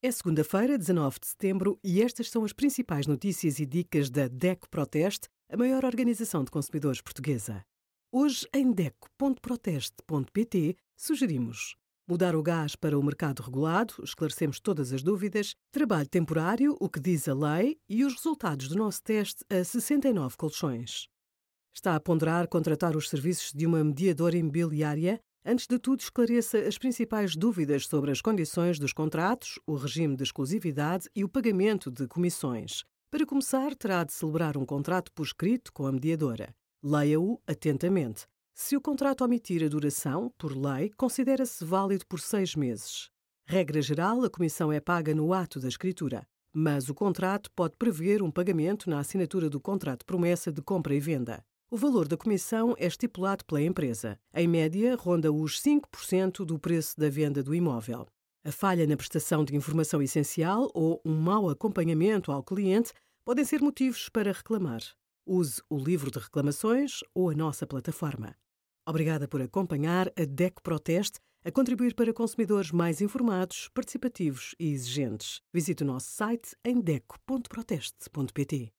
[0.00, 4.70] É segunda-feira, 19 de setembro, e estas são as principais notícias e dicas da DECO
[4.70, 7.64] Proteste, a maior organização de consumidores portuguesa.
[8.12, 11.74] Hoje, em DECO.proteste.pt, sugerimos
[12.08, 17.00] mudar o gás para o mercado regulado, esclarecemos todas as dúvidas, trabalho temporário, o que
[17.00, 21.08] diz a lei e os resultados do nosso teste a 69 colchões.
[21.74, 25.20] Está a ponderar contratar os serviços de uma mediadora imobiliária?
[25.50, 30.22] Antes de tudo, esclareça as principais dúvidas sobre as condições dos contratos, o regime de
[30.22, 32.84] exclusividade e o pagamento de comissões.
[33.10, 36.54] Para começar, terá de celebrar um contrato por escrito com a mediadora.
[36.82, 38.26] Leia-o atentamente.
[38.52, 43.08] Se o contrato omitir a duração, por lei, considera-se válido por seis meses.
[43.46, 48.22] Regra geral, a comissão é paga no ato da escritura, mas o contrato pode prever
[48.22, 51.42] um pagamento na assinatura do contrato promessa de compra e venda.
[51.70, 54.18] O valor da comissão é estipulado pela empresa.
[54.32, 58.06] Em média, ronda os 5% do preço da venda do imóvel.
[58.42, 63.60] A falha na prestação de informação essencial ou um mau acompanhamento ao cliente podem ser
[63.60, 64.80] motivos para reclamar.
[65.26, 68.34] Use o livro de reclamações ou a nossa plataforma.
[68.88, 75.42] Obrigada por acompanhar a DECO Proteste a contribuir para consumidores mais informados, participativos e exigentes.
[75.52, 78.72] Visite o nosso site em deco.proteste.pt.